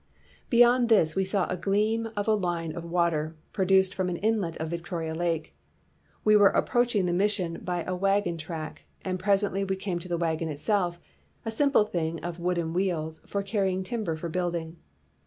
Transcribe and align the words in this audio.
Beyond 0.49 0.89
this 0.89 1.15
we 1.15 1.23
saw 1.23 1.45
a 1.45 1.55
gleam 1.55 2.09
of 2.17 2.27
a 2.27 2.33
line 2.33 2.75
of 2.75 2.83
water, 2.83 3.35
produced 3.53 3.93
from 3.93 4.09
an 4.09 4.17
inlet 4.17 4.57
of 4.57 4.69
Victoria 4.71 5.13
Lake. 5.13 5.55
We 6.23 6.35
were 6.35 6.49
approaching 6.49 7.05
the 7.05 7.13
mission 7.13 7.59
by 7.63 7.83
a 7.83 7.95
wagon 7.95 8.39
track, 8.39 8.81
and 9.05 9.19
presently 9.19 9.63
we 9.63 9.75
came 9.75 9.99
to 9.99 10.09
the 10.09 10.17
wagon 10.17 10.49
itself, 10.49 10.99
a 11.45 11.51
simple 11.51 11.85
thing 11.85 12.19
of 12.23 12.39
wooden 12.39 12.73
wheels, 12.73 13.21
for 13.27 13.43
carry 13.43 13.73
ing 13.73 13.83
timber 13.83 14.15
for 14.15 14.27
building. 14.27 14.77